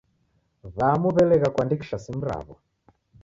[0.77, 2.53] W'amu w'elegha kuandikisha simu raw'o.